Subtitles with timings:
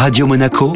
[0.00, 0.72] Radio Monaco,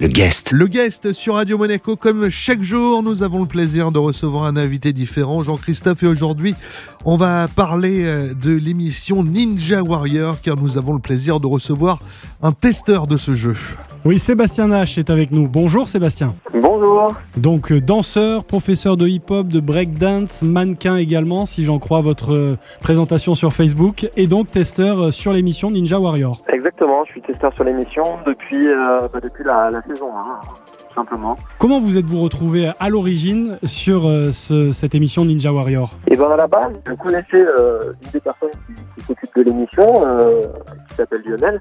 [0.00, 0.50] le guest.
[0.50, 4.56] Le guest sur Radio Monaco, comme chaque jour, nous avons le plaisir de recevoir un
[4.56, 6.56] invité différent, Jean-Christophe, et aujourd'hui,
[7.04, 12.00] on va parler euh, de l'émission Ninja Warrior, car nous avons le plaisir de recevoir
[12.42, 13.54] un testeur de ce jeu.
[14.08, 15.48] Oui, Sébastien Nash est avec nous.
[15.48, 16.34] Bonjour Sébastien.
[16.54, 17.12] Bonjour.
[17.36, 22.56] Donc euh, danseur, professeur de hip-hop, de breakdance, mannequin également, si j'en crois votre euh,
[22.80, 26.40] présentation sur Facebook, et donc testeur euh, sur l'émission Ninja Warrior.
[26.50, 30.40] Exactement, je suis testeur sur l'émission depuis, euh, bah, depuis la, la saison 1,
[30.88, 31.36] tout simplement.
[31.58, 35.90] Comment vous êtes-vous retrouvé à l'origine sur euh, ce- cette émission Ninja Warrior?
[36.10, 39.42] Et ben à la base, je connaissais euh, une des personnes qui, qui s'occupe de
[39.42, 40.46] l'émission, euh,
[40.88, 41.60] qui s'appelle Lionel.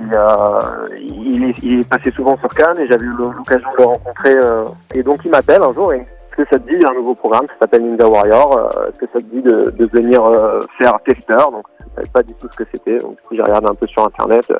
[0.00, 0.60] Euh,
[0.96, 4.36] il, est, il est passé souvent sur Cannes et j'avais eu l'occasion de le rencontrer.
[4.36, 6.94] euh, et donc il m'appelle un jour et est-ce que ça te dit, il un
[6.94, 10.24] nouveau programme, ça s'appelle Ninja Warrior, euh, est-ce que ça te dit de, de venir
[10.24, 13.34] euh, faire testeur Donc je savais pas du tout ce que c'était, donc du coup
[13.34, 14.52] j'ai regardé un peu sur internet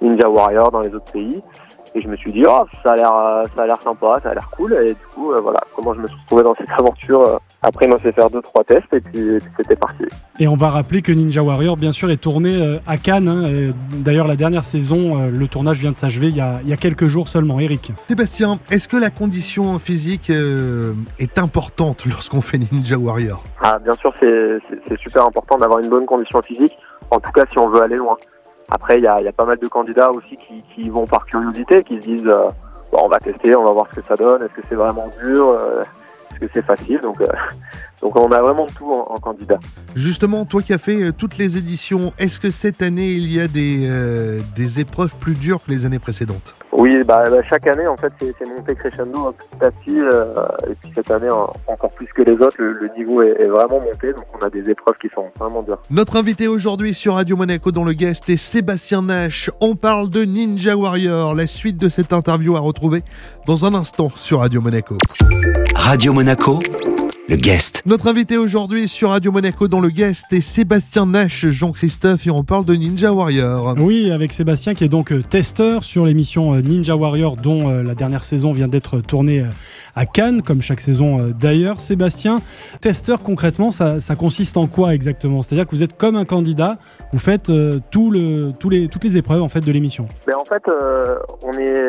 [0.00, 1.42] Ninja Warrior dans les autres pays.
[1.94, 4.30] Et je me suis dit, oh, ça a l'air, euh, ça a l'air sympa, ça
[4.30, 4.72] a l'air cool.
[4.82, 7.20] Et du coup, euh, voilà, comment je me suis retrouvé dans cette aventure.
[7.20, 10.04] euh, après, il m'a fait faire deux, trois tests et puis, c'était parti.
[10.40, 13.28] Et on va rappeler que Ninja Warrior, bien sûr, est tourné euh, à Cannes.
[13.28, 16.72] hein, D'ailleurs, la dernière saison, le tournage vient de s'achever il, y a- il y
[16.72, 17.60] a quelques jours seulement.
[17.60, 23.44] Eric Sébastien, est-ce que la condition physique est importante lorsqu'on fait Ninja Warrior?
[23.62, 26.72] Ah, bien sûr, c'est super important d'avoir une bonne condition physique,
[27.10, 28.16] en tout cas si on veut aller loin.
[28.74, 30.38] Après, il y a, pas mal de candidats aussi
[30.74, 32.48] qui, vont par curiosité, qui se disent, euh,
[32.92, 35.48] on va tester, on va voir ce que ça donne, est-ce que c'est vraiment dur,
[35.50, 35.82] euh,
[36.30, 36.98] est-ce que c'est facile.
[37.00, 37.26] Donc, euh,
[38.00, 39.58] donc on a vraiment tout en, candidat.
[39.94, 43.46] Justement, toi qui as fait toutes les éditions, est-ce que cette année il y a
[43.46, 46.54] des, des épreuves plus dures que les années précédentes?
[46.82, 50.00] Oui, bah, bah, chaque année, en fait, c'est, monté crescendo hein, petit à petit.
[50.00, 50.24] euh,
[50.68, 53.46] et puis cette année, en- encore plus que les autres, le, le niveau est, est
[53.46, 54.12] vraiment monté.
[54.12, 55.78] Donc on a des épreuves qui sont vraiment dures.
[55.90, 59.48] Notre invité aujourd'hui sur Radio Monaco dans le guest est Sébastien Nash.
[59.60, 61.36] On parle de Ninja Warrior.
[61.36, 63.04] La suite de cette interview à retrouver
[63.46, 64.96] dans un instant sur Radio Monaco.
[65.76, 66.58] Radio Monaco,
[67.28, 67.82] le guest.
[67.86, 72.42] Notre invité aujourd'hui sur Radio Monaco dans le guest est Sébastien Nash, Jean-Christophe, et on
[72.42, 73.76] parle de Ninja Warrior.
[73.78, 77.82] Oui, avec Sébastien qui est donc euh, testeur sur l'émission euh, Ninja Warrior dont euh,
[77.82, 79.44] la dernière saison vient d'être tournée
[79.94, 81.78] à Cannes, comme chaque saison d'ailleurs.
[81.78, 82.40] Sébastien,
[82.80, 85.42] testeur concrètement, ça, ça consiste en quoi exactement?
[85.42, 86.78] C'est-à-dire que vous êtes comme un candidat,
[87.12, 90.08] vous faites euh, tout le, tous les, toutes les épreuves en fait de l'émission.
[90.26, 91.82] Mais en fait, euh, on est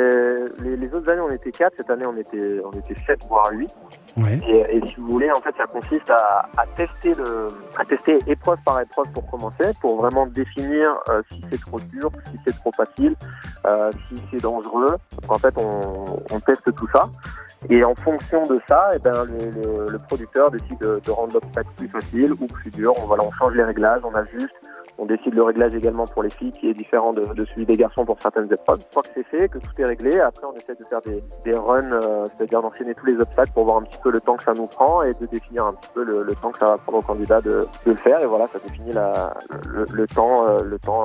[0.63, 3.49] les, les autres années on était quatre, cette année on était on était sept voire
[3.51, 3.69] huit.
[4.17, 4.39] Ouais.
[4.47, 7.13] Et, et si vous voulez, en fait, ça consiste à, tester
[7.77, 12.11] à tester épreuve par épreuve pour commencer, pour vraiment définir euh, si c'est trop dur,
[12.31, 13.15] si c'est trop facile,
[13.65, 14.97] euh, si c'est dangereux.
[15.21, 17.09] Donc en fait, on, teste tout ça.
[17.69, 21.87] Et en fonction de ça, eh ben, le producteur décide de, de rendre l'obstacle plus
[21.87, 22.93] facile ou plus dur.
[22.97, 24.53] On, voilà, on change les réglages, on ajuste.
[24.97, 28.05] On décide le réglage également pour les filles qui est différent de, celui des garçons
[28.05, 28.79] pour certaines épreuves.
[28.79, 31.23] Une fois que c'est fait, que tout est réglé, après on essaie de faire des,
[31.43, 34.35] des runs, euh, c'est-à-dire d'enchaîner tous les obstacles pour voir un petit peu le temps
[34.35, 36.77] que ça nous prend et de définir un petit peu le, temps que ça va
[36.77, 38.21] prendre aux candidats de, de le faire.
[38.21, 39.33] Et voilà, ça définit la,
[39.67, 41.03] le, le temps, euh, le temps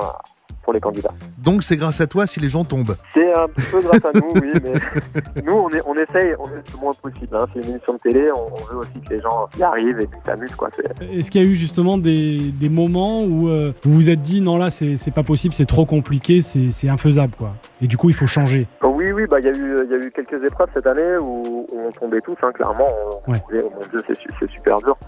[0.68, 1.14] pour les candidats.
[1.38, 2.94] Donc c'est grâce à toi si les gens tombent.
[3.14, 6.72] C'est un peu grâce à nous, oui, mais nous on est, on essaye, on est
[6.74, 7.34] le moins possible.
[7.40, 7.46] Hein.
[7.54, 10.06] C'est une émission de télé, on, on veut aussi que les gens y arrivent et
[10.06, 10.68] puis s'amusent, quoi.
[10.76, 14.20] C'est- Est-ce qu'il y a eu justement des, des moments où euh, vous vous êtes
[14.20, 17.52] dit non là c'est c'est pas possible, c'est trop compliqué, c'est c'est infaisable quoi.
[17.80, 18.66] Et du coup il faut changer.
[18.82, 21.16] Oui, oui, bah il y a eu, il y a eu quelques épreuves cette année
[21.18, 22.88] où, où on tombait tous, hein, clairement.
[23.26, 23.38] On Ouais.
[23.48, 24.98] disait, oh mon Dieu, c'est super dur.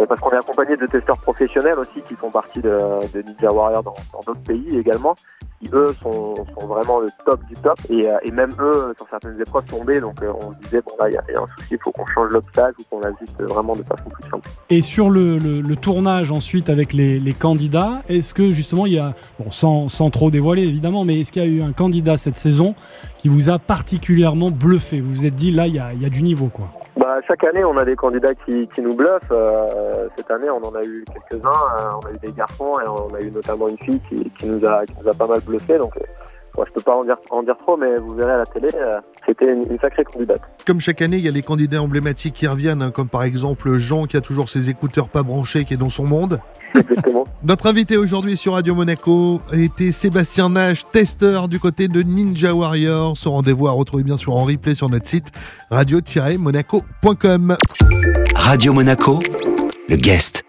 [0.00, 3.52] Euh, parce qu'on est accompagné de testeurs professionnels aussi qui font partie de, de Ninja
[3.52, 3.94] Warrior dans,
[4.26, 5.14] d'autres pays également,
[5.60, 7.78] qui eux sont, sont vraiment le top du top.
[7.90, 10.00] Et, euh, et même eux, sur certaines épreuves, tombaient.
[10.00, 11.92] Donc euh, on se disait, bon là, il y, y a un souci, il faut
[11.92, 14.48] qu'on change l'obstacle ou qu'on l'ajuste vraiment de façon plus simple.
[14.70, 18.94] Et sur le, le- le tournage ensuite avec les, les candidats, est-ce que justement il
[18.94, 21.72] y a, bon, sans, sans trop dévoiler évidemment, mais est-ce qu'il y a eu un
[21.72, 22.74] candidat cette saison
[23.18, 25.00] qui vous a particulièrement bluffé?
[25.02, 26.68] Vous vous êtes dit là il y a, y a du niveau quoi.
[26.96, 29.30] Bah, chaque année, on a des candidats qui, qui nous bluffent.
[29.30, 31.48] Euh, cette année, on en a eu quelques-uns.
[31.48, 34.46] Euh, on a eu des garçons et on a eu notamment une fille qui, qui
[34.46, 35.78] nous, a, qui nous a pas mal bluffé.
[35.78, 36.04] Donc, euh,
[36.54, 38.68] bon, je peux pas en dire, en dire trop, mais vous verrez à la télé,
[38.74, 40.40] euh, c'était une, une sacrée candidate.
[40.66, 43.78] Comme chaque année, il y a les candidats emblématiques qui reviennent, hein, comme par exemple
[43.78, 46.40] Jean qui a toujours ses écouteurs pas branchés, qui est dans son monde.
[46.74, 47.26] Exactement.
[47.42, 53.16] Notre invité aujourd'hui sur Radio Monaco était Sébastien Nash, testeur du côté de Ninja Warrior.
[53.16, 55.26] Son rendez-vous à retrouver bien sûr en replay sur notre site
[55.70, 57.56] radio-monaco.com.
[58.34, 59.18] Radio Monaco,
[59.88, 60.44] le guest.